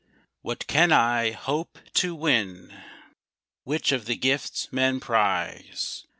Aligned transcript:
What 0.41 0.65
can 0.65 0.91
I 0.91 1.29
hope 1.29 1.77
to 1.93 2.15
win? 2.15 2.73
Which 3.65 3.91
of 3.91 4.05
the 4.05 4.15
gifts 4.15 4.67
men 4.73 4.99
prize? 4.99 6.07